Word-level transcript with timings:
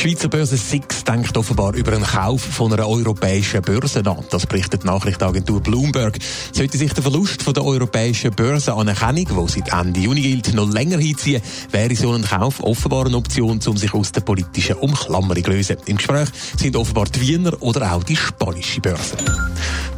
Die 0.00 0.08
Schweizer 0.08 0.28
Börse 0.28 0.56
SIX 0.56 1.04
denkt 1.04 1.36
offenbar 1.36 1.74
über 1.74 1.92
einen 1.92 2.04
Kauf 2.04 2.40
von 2.40 2.72
einer 2.72 2.88
europäischen 2.88 3.60
Börse 3.60 3.98
an. 4.06 4.24
Das 4.30 4.46
berichtet 4.46 4.82
die 4.82 4.86
Nachrichtenagentur 4.86 5.60
Bloomberg. 5.60 6.16
Sollte 6.52 6.78
sich 6.78 6.94
der 6.94 7.02
Verlust 7.02 7.42
von 7.42 7.52
der 7.52 7.66
europäischen 7.66 8.30
Börseanerkennung, 8.30 9.46
die 9.46 9.52
seit 9.52 9.70
Ende 9.70 10.00
Juni 10.00 10.22
gilt, 10.22 10.54
noch 10.54 10.72
länger 10.72 10.96
hinziehen, 10.96 11.42
wäre 11.70 11.94
so 11.94 12.12
ein 12.12 12.22
Kauf 12.22 12.62
offenbar 12.62 13.04
eine 13.04 13.18
Option, 13.18 13.60
um 13.66 13.76
sich 13.76 13.92
aus 13.92 14.10
der 14.12 14.22
politischen 14.22 14.76
Umklammerung 14.76 15.44
zu 15.44 15.50
lösen. 15.50 15.76
Im 15.84 15.98
Gespräch 15.98 16.30
sind 16.56 16.76
offenbar 16.76 17.04
die 17.04 17.20
Wiener 17.20 17.52
oder 17.60 17.92
auch 17.92 18.02
die 18.02 18.16
spanische 18.16 18.80
Börse. 18.80 19.18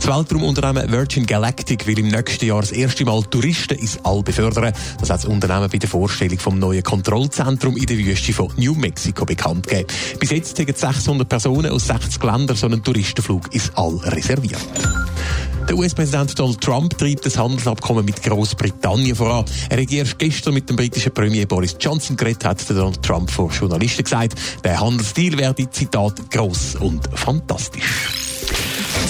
Das 0.05 0.17
Weltraumunternehmen 0.17 0.91
Virgin 0.91 1.27
Galactic 1.27 1.87
will 1.87 1.97
im 2.01 2.09
nächsten 2.09 2.47
Jahr 2.47 2.63
das 2.63 2.73
erste 2.73 3.05
Mal 3.05 3.23
Touristen 3.23 3.79
ins 3.79 4.05
All 4.05 4.21
befördern. 4.25 4.73
Das 4.99 5.11
hat 5.11 5.19
das 5.19 5.27
Unternehmen 5.27 5.71
bei 5.71 5.79
der 5.79 5.89
Vorstellung 5.89 6.41
vom 6.41 6.59
neuen 6.59 6.83
Kontrollzentrum 6.83 7.77
in 7.77 7.87
der 7.87 7.97
Wüste 7.97 8.33
von 8.33 8.49
New 8.57 8.75
Mexico 8.75 9.25
bekannt 9.25 9.69
gegeben. 9.69 9.87
Bis 10.19 10.31
jetzt 10.31 10.59
haben 10.59 10.75
600 10.75 11.29
Personen 11.29 11.71
aus 11.71 11.87
60 11.87 12.21
Ländern 12.21 12.57
so 12.57 12.67
einen 12.67 12.83
Touristenflug 12.83 13.55
ins 13.55 13.71
All 13.77 13.95
reserviert. 14.07 14.59
Der 15.69 15.77
US-Präsident 15.77 16.37
Donald 16.37 16.61
Trump 16.61 16.99
treibt 16.99 17.25
das 17.25 17.39
Handelsabkommen 17.39 18.05
mit 18.05 18.21
Großbritannien 18.25 19.15
voran. 19.15 19.45
Er 19.71 19.81
hat 19.81 19.93
erst 19.93 20.19
gestern 20.19 20.55
mit 20.55 20.69
dem 20.69 20.75
britischen 20.75 21.15
Premier 21.15 21.47
Boris 21.47 21.77
Johnson 21.79 22.17
geredet, 22.17 22.45
hat 22.45 22.69
Donald 22.69 23.01
Trump 23.05 23.31
vor 23.31 23.53
Journalisten 23.53 24.03
gesagt. 24.03 24.35
Der 24.65 24.81
Handelsdeal 24.81 25.39
werde, 25.39 25.71
Zitat, 25.71 26.29
gross 26.29 26.75
und 26.75 27.09
fantastisch. 27.15 28.22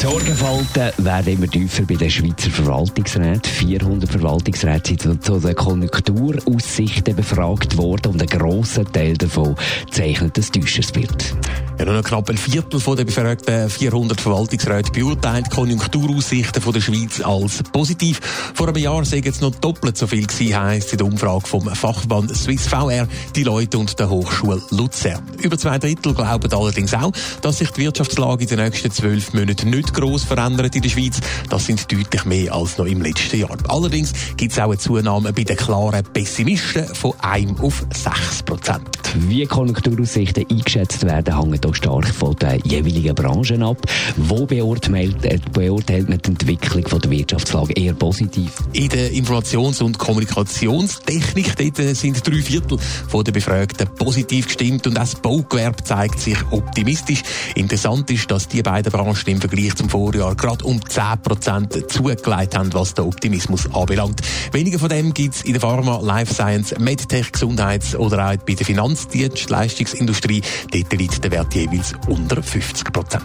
Sorgenfalten 0.03 0.91
werden 1.05 1.35
immer 1.35 1.47
tiefer 1.47 1.85
bei 1.85 1.95
den 1.95 2.11
Schweizer 2.11 2.51
Verwaltungsräten. 2.51 3.45
400 3.45 4.11
Verwaltungsräte 4.11 4.97
sind 5.01 5.25
zu 5.25 5.39
den 5.39 5.55
Konjunkturaussichten 5.55 7.15
befragt 7.15 7.77
worden 7.77 8.15
und 8.15 8.21
ein 8.21 8.27
grosser 8.27 8.85
Teil 8.85 9.17
davon 9.17 9.55
zeichnet 9.93 10.37
ein 10.37 10.61
düsteres 10.61 10.91
Bild. 10.91 11.37
Ja, 11.79 11.87
nur 11.87 11.95
noch 11.95 12.05
knapp 12.05 12.29
ein 12.29 12.37
Viertel 12.37 12.81
der 12.81 13.05
befragten 13.05 13.71
400 13.71 14.21
Verwaltungsräte 14.21 14.93
beurteilt 14.93 15.51
Konjunkturaussichten 15.51 16.63
von 16.63 16.73
der 16.73 16.81
Schweiz 16.81 17.21
als 17.21 17.63
positiv. 17.73 18.21
Vor 18.55 18.69
einem 18.69 18.77
Jahr 18.77 19.05
sei 19.05 19.23
es 19.25 19.41
noch 19.41 19.55
doppelt 19.55 19.97
so 19.97 20.07
viel 20.07 20.27
gewesen, 20.27 20.61
heisst 20.61 20.93
in 20.93 20.99
der 20.99 21.07
Umfrage 21.07 21.47
vom 21.47 21.63
Fachverband 21.63 22.37
Swiss 22.37 22.67
VR, 22.67 23.09
die 23.35 23.45
Leute 23.45 23.79
und 23.79 23.99
der 23.99 24.11
Hochschule 24.11 24.63
Luzern. 24.71 25.23
Über 25.43 25.57
zwei 25.57 25.79
Drittel 25.79 26.15
glauben 26.15 26.53
allerdings 26.53 26.93
auch, 26.95 27.13
dass 27.41 27.59
sich 27.59 27.71
die 27.71 27.83
Wirtschaftslage 27.83 28.43
in 28.43 28.49
den 28.49 28.59
nächsten 28.61 28.91
zwölf 28.91 29.33
Monaten 29.33 29.71
nicht 29.71 29.95
gross 29.95 30.25
verändert 30.25 30.77
in 30.77 30.83
der 30.83 30.91
Schweiz. 30.91 31.21
Das 31.49 31.67
sind 31.67 31.91
deutlich 31.91 32.25
mehr 32.27 32.55
als 32.55 32.77
noch 32.77 32.87
im 32.87 33.01
letzten 33.01 33.41
Jahr. 33.41 33.57
Allerdings 33.69 34.13
gibt 34.37 34.53
es 34.53 34.59
auch 34.59 34.65
eine 34.65 34.79
Zunahme 34.79 35.33
bei 35.33 35.45
den 35.45 35.57
klaren 35.57 36.05
Pessimisten 36.13 36.87
von 36.95 37.15
1 37.21 37.61
auf 37.61 37.85
6 37.93 38.43
Prozent. 38.45 39.02
Wie 39.15 39.45
Konjunkturaussichten 39.47 40.47
eingeschätzt 40.51 41.05
werden, 41.05 41.39
hängt 41.39 41.67
auch 41.67 41.75
stark 41.75 42.07
von 42.07 42.35
den 42.37 42.61
jeweiligen 42.65 43.15
Branchen 43.15 43.63
ab. 43.63 43.79
Wo 44.17 44.47
beurteilt, 44.47 45.25
äh, 45.25 45.39
beurteilt 45.53 46.09
man 46.09 46.19
die 46.19 46.31
Entwicklung 46.31 46.87
von 46.89 47.01
der 47.01 47.11
Wirtschaftslage 47.11 47.75
eher 47.75 47.93
positiv? 47.93 48.53
In 48.73 48.89
der 48.89 49.13
Informations- 49.13 49.83
und 49.83 49.99
Kommunikationstechnik 49.99 51.61
äh, 51.61 51.95
sind 51.95 52.27
drei 52.27 52.41
Viertel 52.41 52.79
von 53.09 53.25
den 53.25 53.35
Befragten 53.35 53.89
positiv 53.97 54.47
gestimmt 54.47 54.87
und 54.87 54.97
auch 54.97 55.03
das 55.03 55.17
Baugewerbe 55.17 55.83
zeigt 55.85 56.21
sich 56.21 56.39
optimistisch. 56.51 57.23
Interessant 57.55 58.11
ist, 58.11 58.31
dass 58.31 58.49
die 58.49 58.63
beiden 58.63 58.91
Branchen 58.91 59.27
im 59.27 59.41
Vergleich 59.41 59.75
zum 59.75 59.89
Vorjahr 59.91 60.35
gerade 60.35 60.65
um 60.65 60.81
10% 60.81 61.89
zugelegt 61.89 62.57
haben, 62.57 62.73
was 62.73 62.95
den 62.95 63.05
Optimismus 63.05 63.69
anbelangt. 63.75 64.21
Weniger 64.53 64.79
von 64.79 64.89
dem 64.89 65.13
gibt 65.13 65.35
es 65.35 65.43
in 65.43 65.53
der 65.53 65.61
Pharma, 65.61 66.01
Life 66.01 66.33
Science, 66.33 66.75
Medtech, 66.79 67.33
Gesundheits- 67.33 67.95
oder 67.95 68.31
auch 68.31 68.37
bei 68.37 68.55
der 68.55 68.65
Finanzdienstleistungsindustrie. 69.03 70.43
Dort 70.71 70.93
liegt 70.93 71.25
der 71.25 71.31
Wert 71.31 71.55
jeweils 71.55 71.95
unter 72.07 72.41
50% 72.41 73.21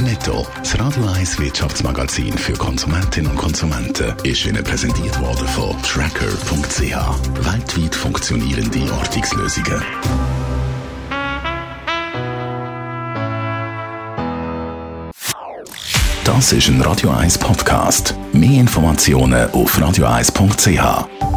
Netto, 0.00 0.46
das 0.58 0.78
Radio 0.80 1.04
1 1.06 1.38
Wirtschaftsmagazin 1.38 2.32
für 2.32 2.54
Konsumentinnen 2.54 3.30
und 3.30 3.36
Konsumenten, 3.36 4.14
ist 4.24 4.46
Ihnen 4.46 4.64
präsentiert 4.64 5.20
worden 5.20 5.46
von 5.48 5.76
Tracker.ch. 5.82 6.80
Weltweit 7.52 7.94
funktionierende 7.94 8.92
Ortungslösungen. 8.94 9.82
Das 16.24 16.52
ist 16.52 16.68
ein 16.68 16.80
Radio 16.80 17.10
1 17.10 17.36
Podcast. 17.38 18.14
Mehr 18.32 18.60
Informationen 18.60 19.50
auf 19.50 19.76
radio1.ch. 19.76 21.29